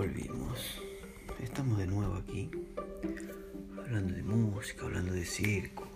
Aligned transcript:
volvimos. 0.00 0.80
Estamos 1.42 1.76
de 1.76 1.86
nuevo 1.86 2.14
aquí, 2.14 2.50
hablando 3.76 4.14
de 4.14 4.22
música, 4.22 4.86
hablando 4.86 5.12
de 5.12 5.26
circo. 5.26 5.86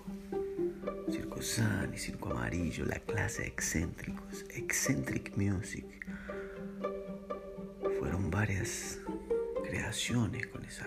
Circo 1.10 1.40
Sun 1.40 1.90
y 1.94 1.96
Circo 1.96 2.30
Amarillo, 2.30 2.84
la 2.84 2.98
clase 2.98 3.44
de 3.44 3.48
excéntricos, 3.48 4.44
Eccentric 4.50 5.34
Music. 5.38 5.86
Fueron 7.98 8.30
varias 8.30 9.00
creaciones 9.66 10.48
con 10.48 10.66
esa, 10.66 10.86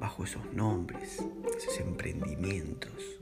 bajo 0.00 0.24
esos 0.24 0.50
nombres, 0.54 1.22
esos 1.54 1.80
emprendimientos. 1.80 3.20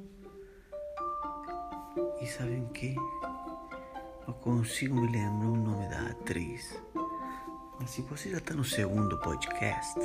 ¿Y 2.23 2.27
saben 2.27 2.69
qué? 2.73 2.95
No 4.29 4.41
consigo 4.41 4.95
me 4.95 5.11
lembrar 5.11 5.51
o 5.51 5.57
nome 5.57 5.89
da 5.89 6.11
atriz. 6.11 6.79
Mas 7.79 7.91
se 7.91 8.03
você 8.03 8.31
já 8.31 8.39
está 8.39 8.55
no 8.55 8.65
segundo 8.65 9.19
podcast, 9.19 9.99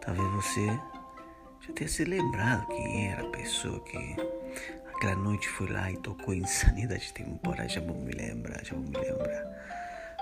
talvez 0.00 0.28
você 0.32 0.66
já 1.60 1.72
tenha 1.74 1.88
se 1.88 2.04
lembrado 2.04 2.66
quem 2.68 3.10
era 3.10 3.22
a 3.22 3.30
pessoa 3.30 3.78
que 3.80 4.16
aquela 4.94 5.16
noite 5.16 5.48
foi 5.48 5.68
lá 5.68 5.90
e 5.90 5.96
tocou 5.98 6.32
Insanidade 6.34 7.12
Temporal. 7.12 7.68
Já 7.68 7.80
vou 7.80 7.96
me 7.96 8.12
lembrar, 8.12 8.64
já 8.64 8.74
vou 8.74 8.82
me 8.82 8.96
lembrar. 8.96 9.44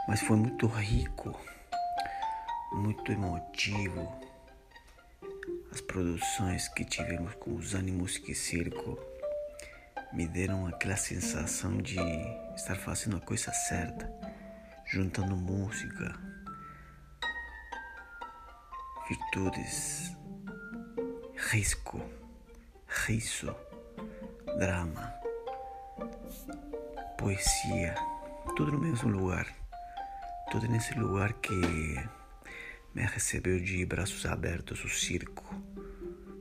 Mas 0.08 0.20
foi 0.20 0.36
muito 0.36 0.66
rico, 0.66 1.38
muito 2.72 3.12
emotivo. 3.12 4.12
As 5.70 5.80
produções 5.80 6.68
que 6.68 6.84
tivemos 6.84 7.34
com 7.36 7.54
os 7.54 7.74
ânimos 7.74 8.18
que 8.18 8.34
circo 8.34 8.98
me 10.12 10.26
deram 10.26 10.66
aquela 10.66 10.96
sensação 10.96 11.78
de 11.78 11.98
estar 12.54 12.76
fazendo 12.76 13.16
a 13.16 13.20
coisa 13.20 13.52
certa, 13.52 14.10
juntando 14.86 15.36
música, 15.36 16.14
virtudes, 19.08 20.16
risco, 21.52 22.02
riso, 23.06 23.54
drama, 24.58 25.12
poesia, 27.18 27.94
tudo 28.56 28.72
no 28.72 28.78
mesmo 28.78 29.10
lugar, 29.10 29.46
tudo 30.50 30.66
nesse 30.68 30.94
lugar 30.98 31.34
que 31.34 31.54
me 32.94 33.02
recebeu 33.02 33.60
de 33.60 33.84
braços 33.84 34.24
abertos 34.24 34.82
o 34.84 34.88
circo 34.88 35.54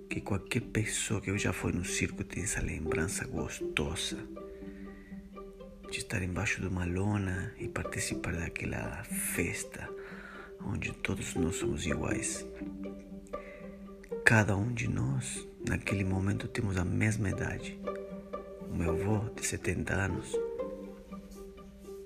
que 0.09 0.21
qualquer 0.21 0.61
pessoa 0.61 1.19
que 1.19 1.37
já 1.37 1.51
foi 1.51 1.73
no 1.73 1.83
circo 1.83 2.23
tem 2.23 2.43
essa 2.43 2.61
lembrança 2.61 3.25
gostosa 3.25 4.17
de 5.91 5.97
estar 5.97 6.23
embaixo 6.23 6.61
de 6.61 6.67
uma 6.67 6.85
lona 6.85 7.53
e 7.57 7.67
participar 7.67 8.33
daquela 8.33 9.03
festa 9.03 9.89
onde 10.65 10.91
todos 10.91 11.35
nós 11.35 11.55
somos 11.55 11.85
iguais. 11.85 12.45
Cada 14.25 14.55
um 14.55 14.71
de 14.73 14.87
nós, 14.87 15.47
naquele 15.67 16.03
momento, 16.03 16.47
temos 16.47 16.77
a 16.77 16.85
mesma 16.85 17.29
idade. 17.29 17.79
O 18.71 18.75
meu 18.75 18.91
avô, 18.91 19.29
de 19.35 19.45
70 19.45 19.93
anos, 19.93 20.31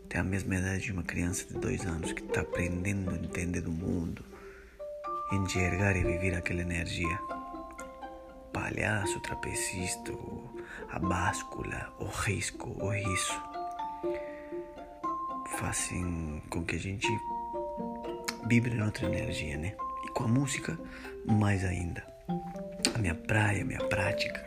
tem 0.10 0.22
a 0.22 0.24
mesma 0.24 0.56
idade 0.56 0.84
de 0.86 0.92
uma 0.92 1.04
criança 1.04 1.46
de 1.46 1.60
dois 1.60 1.86
anos 1.86 2.12
que 2.12 2.24
está 2.24 2.42
aprendendo 2.42 3.12
a 3.12 3.16
entender 3.16 3.62
do 3.62 3.72
mundo, 3.72 4.24
enxergar 5.32 5.96
e 5.96 6.04
viver 6.04 6.36
aquela 6.36 6.62
energia 6.62 7.20
palhaço, 8.58 9.20
trapecista, 9.20 10.12
a 10.90 11.00
báscula, 11.00 11.94
o 12.00 12.06
risco, 12.06 12.76
o 12.84 12.90
riso, 12.90 13.42
fazem 15.58 16.42
com 16.50 16.64
que 16.66 16.76
a 16.76 16.80
gente 16.80 17.08
vibre 18.48 18.76
em 18.76 18.82
outra 18.82 19.06
energia, 19.06 19.58
né? 19.58 19.76
E 20.06 20.10
com 20.10 20.24
a 20.24 20.28
música, 20.28 20.78
mais 21.26 21.64
ainda. 21.64 22.04
A 22.96 22.98
minha 22.98 23.16
praia, 23.16 23.62
a 23.62 23.66
minha 23.66 23.84
prática, 23.86 24.44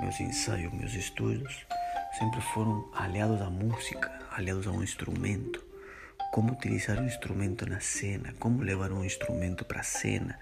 meus 0.00 0.18
ensaios, 0.20 0.72
meus 0.72 0.94
estudos 0.94 1.66
sempre 2.18 2.40
foram 2.40 2.88
aliados 2.94 3.40
à 3.40 3.50
música, 3.50 4.10
aliados 4.32 4.66
a 4.66 4.70
um 4.70 4.82
instrumento. 4.82 5.64
Como 6.32 6.52
utilizar 6.52 6.98
um 6.98 7.06
instrumento 7.06 7.64
na 7.68 7.80
cena, 7.80 8.34
como 8.38 8.62
levar 8.62 8.92
um 8.92 9.04
instrumento 9.04 9.64
para 9.64 9.80
a 9.80 9.84
cena, 9.84 10.38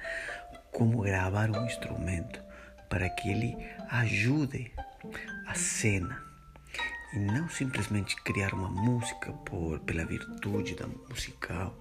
como 0.73 1.03
gravar 1.03 1.51
um 1.51 1.65
instrumento 1.65 2.43
para 2.89 3.09
que 3.09 3.31
ele 3.31 3.57
ajude 3.91 4.73
a 5.47 5.55
cena 5.55 6.23
e 7.13 7.19
não 7.19 7.49
simplesmente 7.49 8.17
criar 8.23 8.53
uma 8.53 8.69
música 8.69 9.33
por 9.33 9.79
pela 9.81 10.05
virtude 10.05 10.75
da 10.75 10.87
musical, 11.09 11.79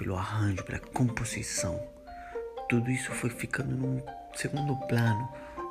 pelo 0.00 0.16
arranjo, 0.16 0.64
pela 0.64 0.78
composição. 0.78 1.78
Tudo 2.70 2.90
isso 2.90 3.12
foi 3.12 3.28
ficando 3.28 3.76
num 3.76 4.02
segundo 4.34 4.74
plano 4.88 5.28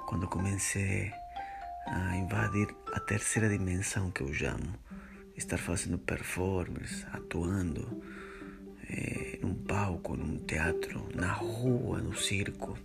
quando 0.07 0.27
comecei 0.27 1.11
a 1.87 2.15
invadir 2.15 2.67
a 2.93 2.99
terceira 2.99 3.49
dimensão 3.49 4.11
que 4.11 4.21
eu 4.21 4.31
chamo, 4.31 4.75
estar 5.35 5.57
fazendo 5.57 5.97
performance, 5.97 7.03
atuando 7.11 8.03
é, 8.87 9.39
num 9.41 9.55
palco, 9.55 10.15
num 10.15 10.37
teatro, 10.37 11.09
na 11.15 11.33
rua, 11.33 11.97
no 11.97 12.15
circo 12.15 12.77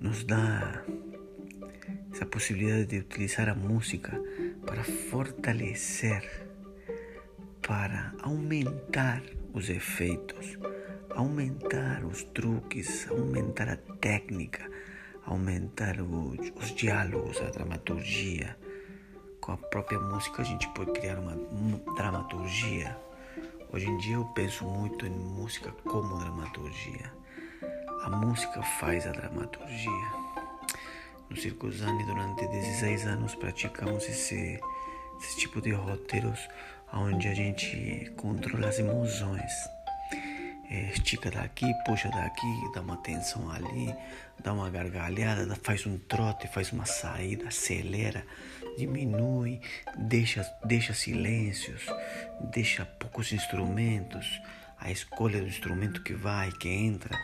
nos 0.00 0.22
dá 0.22 0.84
essa 2.12 2.26
possibilidade 2.26 2.86
de 2.86 2.98
utilizar 2.98 3.48
a 3.48 3.54
música 3.54 4.12
para 4.64 4.84
fortalecer, 4.84 6.45
para 7.66 8.12
aumentar 8.22 9.22
os 9.52 9.68
efeitos, 9.68 10.58
aumentar 11.10 12.04
os 12.04 12.22
truques, 12.24 13.08
aumentar 13.10 13.68
a 13.68 13.76
técnica, 13.76 14.70
aumentar 15.24 16.00
os, 16.00 16.52
os 16.54 16.74
diálogos, 16.74 17.40
a 17.40 17.50
dramaturgia. 17.50 18.56
Com 19.40 19.52
a 19.52 19.56
própria 19.56 19.98
música 19.98 20.42
a 20.42 20.44
gente 20.44 20.68
pode 20.74 20.92
criar 20.92 21.18
uma 21.18 21.36
dramaturgia. 21.94 22.96
Hoje 23.72 23.86
em 23.86 23.98
dia 23.98 24.16
eu 24.16 24.24
penso 24.26 24.64
muito 24.64 25.06
em 25.06 25.10
música 25.10 25.70
como 25.84 26.18
dramaturgia 26.18 27.16
a 28.06 28.08
música 28.08 28.62
faz 28.62 29.04
a 29.04 29.10
dramaturgia. 29.10 30.12
No 31.28 31.36
Circo 31.36 31.68
Zani, 31.72 32.04
durante 32.04 32.46
16 32.46 33.04
anos, 33.04 33.34
praticamos 33.34 34.08
esse, 34.08 34.60
esse 35.20 35.36
tipo 35.38 35.60
de 35.60 35.72
roteiros 35.72 36.38
onde 36.92 37.28
a 37.28 37.34
gente 37.34 38.12
controla 38.16 38.68
as 38.68 38.78
emoções. 38.78 39.52
É, 40.68 40.90
estica 40.90 41.30
daqui, 41.30 41.72
puxa 41.84 42.08
daqui, 42.08 42.72
dá 42.74 42.80
uma 42.80 42.96
tensão 42.96 43.50
ali, 43.50 43.94
dá 44.42 44.52
uma 44.52 44.68
gargalhada, 44.68 45.54
faz 45.62 45.86
um 45.86 45.96
trote, 45.96 46.48
faz 46.48 46.72
uma 46.72 46.84
saída, 46.84 47.48
acelera, 47.48 48.26
diminui, 48.76 49.60
deixa, 49.96 50.44
deixa 50.64 50.92
silêncios, 50.92 51.86
deixa 52.52 52.84
poucos 52.84 53.32
instrumentos, 53.32 54.40
a 54.78 54.90
escolha 54.90 55.40
do 55.40 55.46
instrumento 55.46 56.02
que 56.02 56.14
vai, 56.14 56.50
que 56.50 56.68
entra, 56.68 57.16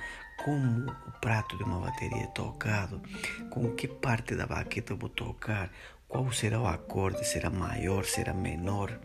como 0.44 0.90
o 0.90 1.12
prato 1.20 1.56
de 1.56 1.64
uma 1.64 1.80
bateria 1.80 2.24
é 2.24 2.26
tocado, 2.28 3.02
com 3.50 3.74
que 3.74 3.88
parte 3.88 4.34
da 4.34 4.46
baqueta 4.46 4.92
eu 4.92 4.96
vou 4.96 5.08
tocar, 5.08 5.70
qual 6.08 6.30
será 6.32 6.60
o 6.60 6.66
acorde, 6.66 7.26
será 7.26 7.50
maior, 7.50 8.04
será 8.04 8.34
menor, 8.34 8.98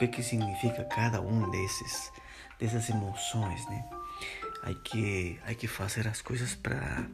que 0.00 0.08
que 0.08 0.22
significa 0.22 0.84
cada 0.84 1.20
um 1.20 1.50
desses 1.50 2.10
dessas 2.58 2.88
emoções, 2.88 3.66
né? 3.68 3.84
Hay 4.62 4.74
que 4.76 5.38
hay 5.44 5.54
que 5.54 5.68
fazer 5.68 6.08
as 6.08 6.22
coisas 6.22 6.54
para 6.54 7.06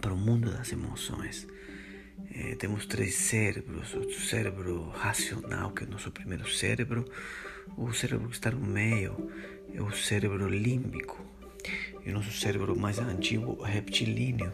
para 0.00 0.12
o 0.12 0.16
mundo 0.16 0.50
das 0.50 0.70
emoções. 0.72 1.46
É, 2.34 2.54
temos 2.56 2.86
três 2.86 3.14
cérebros: 3.14 3.94
o 3.94 4.10
cérebro 4.12 4.90
racional, 4.90 5.70
que 5.70 5.84
é 5.84 5.86
o 5.86 5.90
nosso 5.90 6.10
primeiro 6.10 6.46
cérebro, 6.48 7.04
o 7.76 7.92
cérebro 7.92 8.28
que 8.28 8.34
está 8.34 8.50
no 8.50 8.66
meio 8.66 9.30
é 9.74 9.80
o 9.80 9.90
cérebro 9.92 10.48
límbico, 10.48 11.24
e 12.04 12.10
o 12.10 12.12
nosso 12.12 12.32
cérebro 12.32 12.78
mais 12.78 12.98
antigo, 12.98 13.62
reptilíneo, 13.62 14.52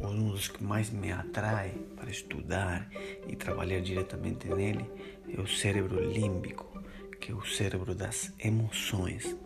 um 0.00 0.30
dos 0.30 0.48
que 0.48 0.62
mais 0.62 0.90
me 0.90 1.12
atrai 1.12 1.74
para 1.96 2.10
estudar 2.10 2.88
e 3.26 3.36
trabalhar 3.36 3.80
diretamente 3.80 4.48
nele, 4.48 4.90
é 5.28 5.40
o 5.40 5.46
cérebro 5.46 6.00
límbico, 6.00 6.82
que 7.20 7.32
é 7.32 7.34
o 7.34 7.44
cérebro 7.44 7.94
das 7.94 8.32
emoções, 8.38 9.36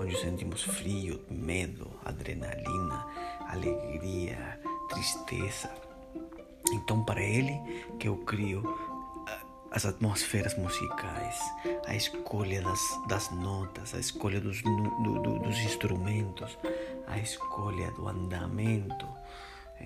onde 0.00 0.16
sentimos 0.18 0.62
frio, 0.62 1.20
medo, 1.30 1.90
adrenalina, 2.04 3.06
alegria, 3.48 4.60
tristeza. 4.88 5.70
Então, 6.72 7.04
para 7.04 7.22
ele 7.22 7.58
que 7.98 8.08
eu 8.08 8.16
crio 8.18 8.62
as 9.70 9.86
atmosferas 9.86 10.56
musicais, 10.56 11.38
a 11.86 11.94
escolha 11.94 12.60
das, 12.60 12.80
das 13.06 13.30
notas, 13.30 13.94
a 13.94 14.00
escolha 14.00 14.40
dos, 14.40 14.60
do, 14.62 15.22
do, 15.22 15.38
dos 15.38 15.58
instrumentos, 15.60 16.58
a 17.06 17.18
escolha 17.18 17.90
do 17.92 18.08
andamento, 18.08 19.06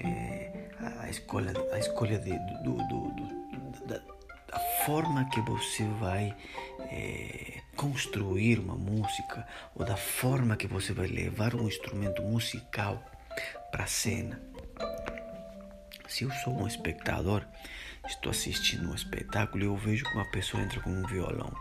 é, 0.01 0.69
a 1.01 1.09
escolha, 1.09 1.53
a 1.73 1.79
escolha 1.79 2.19
de, 2.19 2.33
do, 2.63 2.75
do, 2.89 3.87
da, 3.87 3.99
da, 3.99 4.59
forma 4.85 5.25
que 5.31 5.41
você 5.43 5.85
vai 6.01 6.37
é, 6.81 7.61
construir 7.77 8.59
uma 8.59 8.77
música 8.77 9.47
ou 9.75 9.85
da 9.85 9.97
forma 9.97 10.57
que 10.57 10.67
você 10.67 10.93
vai 10.93 11.07
levar 11.07 11.55
um 11.55 11.67
instrumento 11.67 12.23
musical 12.23 13.03
para 13.71 13.85
a 13.85 13.87
cena. 13.87 14.41
Se 16.09 16.25
eu 16.25 16.31
sou 16.31 16.55
um 16.55 16.67
espectador, 16.67 17.45
estou 18.07 18.31
assistindo 18.31 18.89
um 18.91 18.95
espetáculo 18.95 19.65
e 19.65 19.67
eu 19.67 19.77
vejo 19.77 20.05
que 20.05 20.15
uma 20.15 20.31
pessoa 20.31 20.63
entra 20.63 20.81
com 20.81 20.91
um 20.91 21.07
violão, 21.07 21.53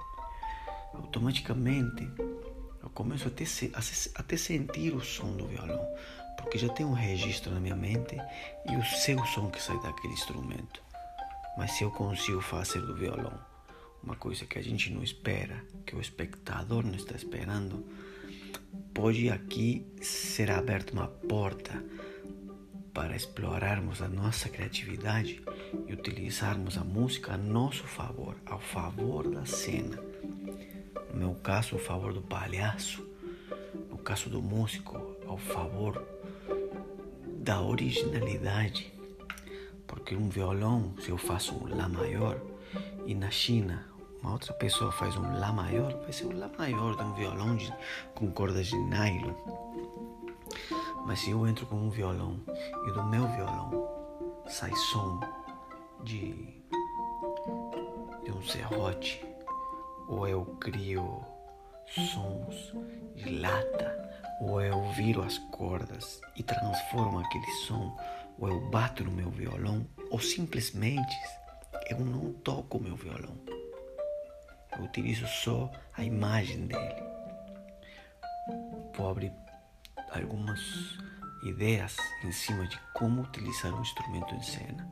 automaticamente 0.94 2.08
eu 2.84 2.90
começo 2.90 3.30
a 3.30 3.32
ter, 3.32 3.48
a 4.16 4.24
ter 4.24 4.38
sentir 4.38 4.94
o 4.94 5.02
som 5.02 5.36
do 5.38 5.48
violão, 5.48 5.88
porque 6.38 6.58
já 6.58 6.70
tem 6.70 6.86
um 6.86 6.94
registro 6.94 7.54
na 7.54 7.60
minha 7.60 7.76
mente 7.76 8.18
e 8.70 8.76
o 8.76 8.84
seu 8.86 9.24
som 9.26 9.50
que 9.50 9.62
sai 9.62 9.80
daquele 9.82 10.14
instrumento. 10.14 10.82
Mas 11.58 11.72
se 11.74 11.84
eu 11.84 11.92
consigo 11.92 12.42
fazer 12.42 12.82
do 12.82 12.96
violão 12.96 13.40
uma 14.04 14.16
coisa 14.16 14.46
que 14.46 14.60
a 14.60 14.62
gente 14.62 14.92
não 14.92 15.02
espera, 15.02 15.64
que 15.86 15.96
o 15.96 16.02
espectador 16.02 16.84
não 16.84 16.96
está 16.96 17.16
esperando, 17.16 17.86
pode 18.94 19.30
aqui 19.30 19.86
ser 20.02 20.52
aberta 20.52 20.94
uma 20.94 21.08
porta 21.08 21.84
para 22.94 23.16
explorarmos 23.16 24.02
a 24.02 24.08
nossa 24.08 24.50
criatividade 24.50 25.42
e 25.88 25.94
utilizarmos 25.94 26.78
a 26.78 26.84
música 26.84 27.34
a 27.34 27.38
nosso 27.38 27.84
favor, 27.84 28.36
ao 28.46 28.60
favor 28.60 29.28
da 29.30 29.46
cena. 29.46 29.98
No 31.12 31.20
meu 31.20 31.36
caso, 31.36 31.76
ao 31.76 31.82
favor 31.82 32.14
do 32.14 32.22
palhaço, 32.22 33.08
no 33.90 33.98
caso 33.98 34.30
do 34.30 34.42
músico, 34.42 35.18
ao 35.28 35.38
favor 35.38 36.06
da 37.44 37.62
originalidade. 37.62 38.92
Porque 39.86 40.16
um 40.16 40.30
violão, 40.30 40.96
se 41.02 41.10
eu 41.10 41.18
faço 41.18 41.54
um 41.54 41.76
Lá 41.76 41.90
maior, 41.90 42.40
e 43.06 43.14
na 43.14 43.30
China 43.30 43.86
uma 44.22 44.32
outra 44.32 44.54
pessoa 44.54 44.94
faz 44.94 45.18
um 45.18 45.38
Lá 45.38 45.52
maior, 45.52 45.94
vai 46.02 46.14
ser 46.14 46.26
um 46.26 46.40
Lá 46.40 46.50
maior 46.58 46.96
de 46.96 47.04
um 47.04 47.14
violão 47.14 47.56
de, 47.58 47.72
com 48.16 48.32
cordas 48.32 48.68
de 48.68 48.78
nylon. 48.78 49.34
Mas 51.06 51.20
se 51.20 51.32
eu 51.32 51.46
entro 51.46 51.66
com 51.66 51.76
um 51.76 51.90
violão 51.90 52.40
e 52.88 52.92
do 52.94 53.04
meu 53.04 53.28
violão 53.28 53.90
sai 54.48 54.74
som 54.74 55.20
de, 56.02 56.34
de 58.24 58.32
um 58.32 58.42
serrote, 58.42 59.22
ou 60.08 60.26
eu 60.26 60.46
crio 60.62 61.26
sons 61.88 62.74
de 63.16 63.30
lata, 63.40 64.12
ou 64.42 64.62
eu 64.62 64.92
viro 64.92 65.22
as 65.22 65.38
cordas 65.38 66.20
e 66.36 66.44
transformo 66.44 67.20
aquele 67.20 67.52
som, 67.66 67.98
ou 68.40 68.50
eu 68.50 68.60
bato 68.70 69.04
no 69.04 69.12
meu 69.12 69.30
violão, 69.30 69.86
ou 70.10 70.20
simplesmente 70.20 71.16
eu 71.90 72.00
não 72.00 72.34
toco 72.34 72.78
o 72.78 72.82
meu 72.82 72.96
violão. 72.96 73.38
Eu 74.78 74.86
utilizo 74.86 75.28
só 75.28 75.72
a 75.96 76.04
imagem 76.04 76.66
dele. 76.66 77.04
Vou 78.96 79.10
abrir 79.10 79.32
algumas 80.12 80.60
ideias 81.44 81.96
em 82.24 82.32
cima 82.32 82.68
de 82.68 82.80
como 82.94 83.22
utilizar 83.22 83.74
um 83.74 83.82
instrumento 83.82 84.34
em 84.34 84.42
cena. 84.42 84.90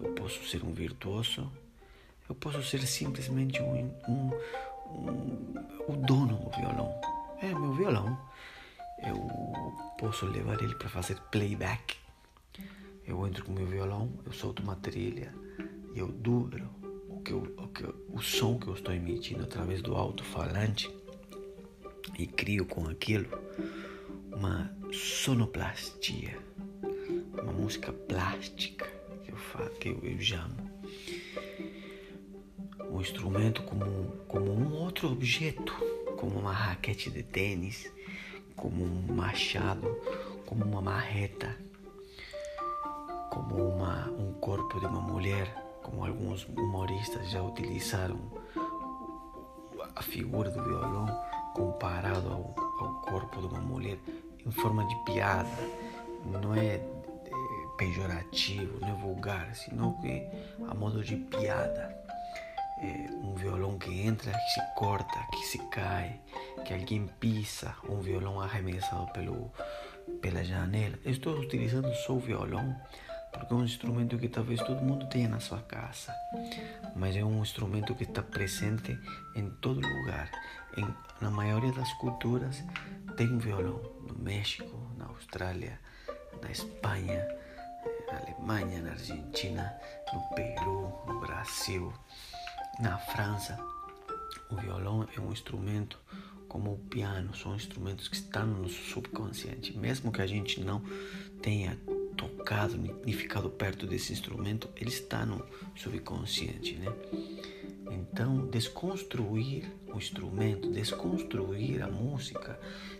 Eu 0.00 0.12
posso 0.14 0.44
ser 0.48 0.64
um 0.64 0.72
virtuoso, 0.72 1.50
eu 2.28 2.34
posso 2.34 2.62
ser 2.62 2.86
simplesmente 2.86 3.60
um, 3.62 3.86
um, 4.08 4.30
o 5.88 5.96
dono 6.06 6.36
do 6.36 6.50
violão. 6.50 7.00
É 7.40 7.48
meu 7.48 7.72
violão. 7.72 8.18
Eu 8.98 9.16
posso 9.98 10.26
levar 10.26 10.60
ele 10.62 10.74
para 10.74 10.88
fazer 10.88 11.18
playback. 11.30 11.96
Eu 13.06 13.26
entro 13.26 13.44
com 13.44 13.52
meu 13.52 13.66
violão, 13.66 14.10
eu 14.24 14.32
solto 14.32 14.62
uma 14.62 14.76
trilha 14.76 15.34
e 15.94 15.98
eu 15.98 16.08
dublo 16.08 16.68
que 17.24 17.32
eu, 17.32 17.54
o, 17.56 17.68
que 17.68 17.84
o 17.84 18.20
som 18.20 18.58
que 18.58 18.68
eu 18.68 18.74
estou 18.74 18.94
emitindo 18.94 19.42
através 19.42 19.80
do 19.80 19.94
alto-falante 19.94 20.94
e 22.18 22.26
crio 22.26 22.66
com 22.66 22.86
aquilo 22.86 23.26
uma 24.30 24.70
sonoplastia, 24.92 26.38
uma 27.32 27.52
música 27.52 27.92
plástica 27.92 28.86
que 29.24 29.32
eu, 29.32 29.36
falo, 29.36 29.70
que 29.70 29.88
eu, 29.88 30.00
eu 30.02 30.20
chamo. 30.20 30.63
Um 32.94 33.00
instrumento 33.00 33.62
como, 33.64 34.06
como 34.28 34.52
um 34.52 34.72
outro 34.72 35.10
objeto, 35.10 35.74
como 36.16 36.38
uma 36.38 36.52
raquete 36.52 37.10
de 37.10 37.24
tênis, 37.24 37.92
como 38.54 38.84
um 38.84 39.12
machado, 39.12 39.98
como 40.46 40.64
uma 40.64 40.80
marreta, 40.80 41.58
como 43.30 43.56
uma, 43.56 44.08
um 44.10 44.32
corpo 44.34 44.78
de 44.78 44.86
uma 44.86 45.00
mulher 45.00 45.64
como 45.82 46.06
alguns 46.06 46.44
humoristas 46.44 47.28
já 47.30 47.42
utilizaram 47.42 48.18
a 49.94 50.02
figura 50.02 50.50
do 50.50 50.62
violão 50.62 51.06
comparado 51.52 52.28
ao, 52.28 52.54
ao 52.80 53.02
corpo 53.02 53.40
de 53.40 53.46
uma 53.48 53.60
mulher 53.60 53.98
em 54.46 54.50
forma 54.52 54.86
de 54.86 54.94
piada. 55.04 55.50
Não 56.24 56.54
é, 56.54 56.76
é 56.76 56.82
pejorativo, 57.76 58.78
não 58.80 58.88
é 58.88 58.92
vulgar, 58.92 59.52
sino 59.54 60.00
que 60.00 60.26
a 60.68 60.74
modo 60.74 61.02
de 61.02 61.16
piada. 61.16 62.04
É 62.78 63.10
um 63.22 63.34
violão 63.34 63.78
que 63.78 64.00
entra, 64.00 64.32
que 64.32 64.50
se 64.50 64.60
corta, 64.74 65.26
que 65.32 65.46
se 65.46 65.58
cai, 65.68 66.20
que 66.64 66.74
alguém 66.74 67.06
pisa, 67.20 67.74
um 67.88 68.00
violão 68.00 68.40
arremessado 68.40 69.10
pelo, 69.12 69.52
pela 70.20 70.42
janela. 70.44 70.98
estou 71.04 71.38
utilizando 71.38 71.92
só 71.94 72.14
o 72.14 72.20
violão 72.20 72.76
porque 73.34 73.52
é 73.52 73.56
um 73.56 73.64
instrumento 73.64 74.16
que 74.16 74.28
talvez 74.28 74.60
todo 74.62 74.80
mundo 74.80 75.06
tenha 75.06 75.28
na 75.28 75.40
sua 75.40 75.60
casa, 75.60 76.14
mas 76.94 77.16
é 77.16 77.24
um 77.24 77.42
instrumento 77.42 77.94
que 77.94 78.04
está 78.04 78.22
presente 78.22 78.96
em 79.34 79.50
todo 79.60 79.80
lugar. 79.80 80.30
Em, 80.76 80.86
na 81.20 81.30
maioria 81.30 81.72
das 81.72 81.92
culturas 81.94 82.62
tem 83.16 83.28
um 83.28 83.38
violão. 83.38 83.80
No 84.06 84.14
México, 84.22 84.88
na 84.96 85.06
Austrália, 85.06 85.80
na 86.40 86.50
Espanha, 86.50 87.26
na 88.06 88.18
Alemanha, 88.18 88.82
na 88.82 88.90
Argentina, 88.92 89.74
no 90.12 90.20
Peru, 90.36 90.92
no 91.06 91.20
Brasil, 91.20 91.92
na 92.80 92.98
França. 92.98 93.58
O 94.50 94.56
violão 94.56 95.06
é 95.16 95.20
um 95.20 95.32
instrumento 95.32 95.98
como 96.48 96.74
o 96.74 96.78
piano, 96.78 97.34
são 97.34 97.56
instrumentos 97.56 98.06
que 98.06 98.16
estão 98.16 98.46
no 98.46 98.68
subconsciente, 98.68 99.76
mesmo 99.76 100.12
que 100.12 100.22
a 100.22 100.26
gente 100.26 100.60
não 100.60 100.82
tenha 101.42 101.76
tocado 102.16 102.76
nem 102.76 103.12
ficado 103.12 103.50
perto 103.50 103.86
desse 103.86 104.12
instrumento, 104.12 104.68
ele 104.76 104.90
está 104.90 105.26
no 105.26 105.44
subconsciente, 105.74 106.76
né? 106.76 106.92
Então, 107.90 108.46
desconstruir 108.46 109.70
o 109.92 109.98
instrumento, 109.98 110.70
desconstruir 110.70 111.82
a 111.82 111.88
música, 111.88 112.58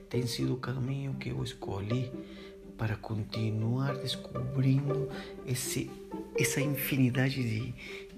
tem 0.08 0.26
sido 0.26 0.54
o 0.54 0.58
caminho 0.58 1.14
que 1.14 1.28
eu 1.28 1.42
escolhi 1.42 2.10
para 2.76 2.96
continuar 2.96 3.94
descobrindo 3.96 5.08
esse, 5.46 5.90
essa 6.36 6.60
infinidade 6.60 7.42
de, 7.42 7.74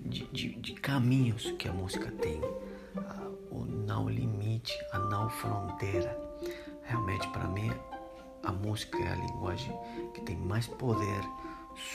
de, 0.08 0.26
de, 0.26 0.48
de 0.56 0.74
caminhos 0.74 1.50
que 1.58 1.68
a 1.68 1.72
música 1.72 2.10
tem. 2.12 2.40
O 3.50 3.64
não 3.64 4.08
limite, 4.08 4.72
a 4.92 4.98
não 4.98 5.28
fronteira. 5.28 6.18
Realmente, 6.84 7.26
para 7.28 7.48
mim, 7.48 7.72
a 8.42 8.52
música 8.52 8.98
é 8.98 9.12
a 9.12 9.16
linguagem 9.16 9.76
que 10.14 10.20
tem 10.22 10.36
mais 10.36 10.66
poder 10.66 11.22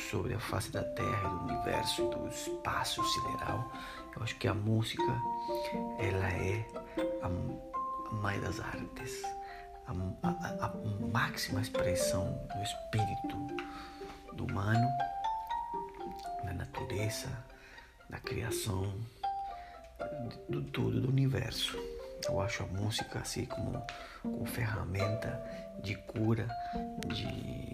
sobre 0.09 0.33
a 0.33 0.39
face 0.39 0.71
da 0.71 0.83
Terra, 0.83 1.29
do 1.29 1.45
universo, 1.45 2.07
do 2.09 2.27
espaço 2.27 3.03
sideral. 3.03 3.71
Eu 4.15 4.23
acho 4.23 4.35
que 4.37 4.47
a 4.47 4.53
música 4.53 5.21
ela 5.97 6.27
é 6.27 6.65
a, 7.21 7.27
a 7.27 8.13
mãe 8.13 8.39
das 8.39 8.59
artes, 8.59 9.23
a, 9.87 10.27
a, 10.27 10.65
a 10.65 10.73
máxima 11.11 11.61
expressão 11.61 12.25
do 12.53 12.61
espírito 12.61 13.37
do 14.33 14.45
humano, 14.45 14.87
da 16.43 16.53
natureza, 16.53 17.29
da 18.11 18.19
criação, 18.19 18.93
do 20.49 20.61
tudo, 20.61 20.99
do 21.01 21.07
universo. 21.07 21.77
Eu 22.27 22.39
acho 22.41 22.63
a 22.63 22.67
música 22.67 23.19
assim 23.19 23.45
como, 23.45 23.81
como 24.21 24.45
ferramenta 24.45 25.41
de 25.81 25.95
cura, 25.95 26.47
de 27.07 27.73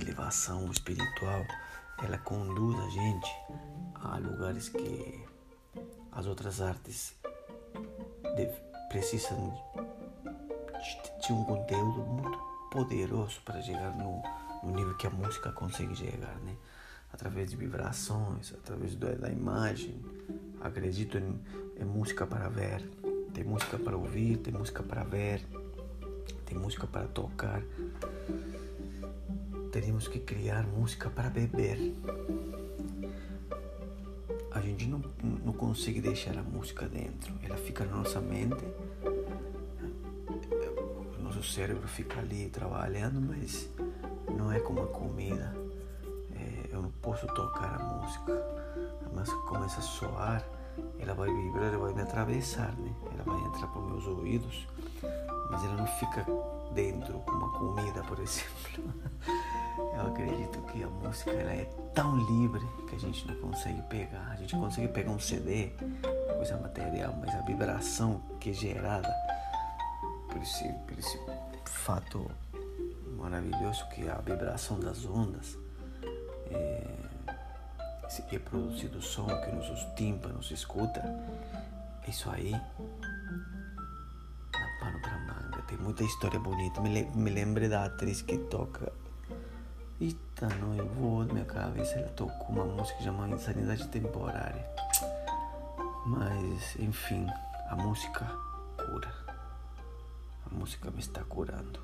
elevação 0.00 0.70
espiritual. 0.70 1.44
Ela 2.02 2.18
conduz 2.18 2.78
a 2.78 2.90
gente 2.90 3.30
a 3.96 4.18
lugares 4.18 4.68
que 4.68 5.24
as 6.12 6.26
outras 6.26 6.60
artes 6.60 7.14
precisam 8.88 9.52
de, 9.74 11.26
de, 11.26 11.32
um 11.32 11.44
conteúdo 11.44 12.00
muito 12.02 12.38
poderoso 12.70 13.40
para 13.44 13.60
chegar 13.60 13.94
no, 13.96 14.22
no, 14.62 14.70
nível 14.70 14.96
que 14.96 15.06
a 15.06 15.10
música 15.10 15.50
consegue 15.52 15.96
chegar, 15.96 16.36
né? 16.40 16.56
Através 17.12 17.50
de 17.50 17.56
vibrações, 17.56 18.52
através 18.52 18.94
da 18.94 19.30
imagem. 19.30 20.00
Acredito 20.60 21.16
em 21.18 21.40
é 21.78 21.84
música 21.84 22.26
para 22.26 22.48
ver, 22.48 22.82
tem 23.34 23.44
música 23.44 23.78
para 23.78 23.96
ouvir, 23.96 24.38
tem 24.38 24.52
música 24.52 24.82
para 24.82 25.04
ver, 25.04 25.44
tem 26.46 26.56
música 26.56 26.86
para 26.86 27.06
tocar. 27.06 27.62
Teríamos 29.70 30.08
que 30.08 30.18
criar 30.18 30.66
música 30.66 31.10
para 31.10 31.28
beber. 31.28 31.94
A 34.50 34.60
gente 34.62 34.86
não, 34.86 35.02
não 35.44 35.52
consegue 35.52 36.00
deixar 36.00 36.38
a 36.38 36.42
música 36.42 36.88
dentro. 36.88 37.34
Ela 37.42 37.58
fica 37.58 37.84
na 37.84 37.96
nossa 37.96 38.20
mente, 38.22 38.64
o 41.18 41.22
nosso 41.22 41.42
cérebro 41.42 41.86
fica 41.86 42.20
ali 42.20 42.48
trabalhando, 42.48 43.20
mas 43.20 43.68
não 44.34 44.50
é 44.50 44.58
como 44.60 44.82
a 44.82 44.86
comida. 44.86 45.65
Eu 46.76 46.82
não 46.82 46.90
posso 46.90 47.26
tocar 47.28 47.80
a 47.80 47.82
música. 47.82 48.34
Música 49.10 49.38
começa 49.48 49.80
a 49.80 49.82
soar, 49.82 50.44
ela 50.98 51.14
vai 51.14 51.32
vibrar, 51.32 51.72
ela 51.72 51.78
vai 51.78 51.94
me 51.94 52.02
atravessar, 52.02 52.70
né? 52.76 52.94
Ela 53.14 53.24
vai 53.24 53.46
entrar 53.46 53.66
por 53.68 53.82
meus 53.82 54.06
ouvidos, 54.06 54.68
mas 55.50 55.64
ela 55.64 55.74
não 55.74 55.86
fica 55.86 56.26
dentro 56.72 57.14
como 57.20 57.46
a 57.46 57.58
comida, 57.58 58.02
por 58.02 58.18
exemplo. 58.18 58.92
Eu 59.96 60.06
acredito 60.06 60.60
que 60.70 60.82
a 60.82 60.86
música 60.86 61.30
ela 61.30 61.52
é 61.52 61.64
tão 61.94 62.18
livre 62.18 62.60
que 62.90 62.96
a 62.96 62.98
gente 62.98 63.26
não 63.26 63.36
consegue 63.36 63.80
pegar. 63.84 64.32
A 64.32 64.36
gente 64.36 64.54
consegue 64.54 64.88
pegar 64.88 65.10
um 65.12 65.18
CD, 65.18 65.70
coisa 66.36 66.58
material, 66.58 67.14
mas 67.18 67.34
a 67.34 67.40
vibração 67.40 68.20
que 68.38 68.50
é 68.50 68.52
gerada 68.52 69.14
por 70.28 70.42
esse, 70.42 70.68
por 70.86 70.98
esse 70.98 71.18
fato 71.64 72.30
maravilhoso 73.16 73.88
que 73.88 74.06
é 74.06 74.10
a 74.10 74.18
vibração 74.18 74.78
das 74.78 75.06
ondas, 75.06 75.56
é, 76.50 78.34
é 78.34 78.38
produzido 78.38 79.00
som 79.02 79.26
que 79.26 79.52
nossos 79.52 79.84
tímpanos 79.94 80.50
escuta, 80.50 81.02
isso 82.08 82.30
aí 82.30 82.52
dá 84.52 84.66
pano 84.80 85.00
pra 85.00 85.18
manga. 85.18 85.62
Tem 85.68 85.78
muita 85.78 86.04
história 86.04 86.38
bonita. 86.38 86.80
Me, 86.80 87.04
me 87.14 87.30
lembre 87.30 87.68
da 87.68 87.84
atriz 87.86 88.22
que 88.22 88.38
toca 88.38 88.92
Eita, 89.98 90.46
não, 90.60 90.74
eu 90.76 90.86
vou 90.88 91.24
na 91.24 91.32
minha 91.32 91.44
cabeça. 91.46 91.94
Ela 91.94 92.08
tocou 92.08 92.48
uma 92.48 92.66
música 92.66 93.02
chamada 93.02 93.34
Insanidade 93.34 93.88
Temporária. 93.88 94.68
Mas, 96.04 96.76
enfim, 96.78 97.26
a 97.70 97.76
música 97.76 98.26
cura. 98.76 99.10
A 100.44 100.54
música 100.54 100.90
me 100.90 101.00
está 101.00 101.24
curando. 101.24 101.80